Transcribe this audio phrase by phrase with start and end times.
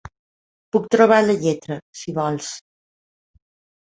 [0.75, 2.47] Puc trobar la lletra, si vols.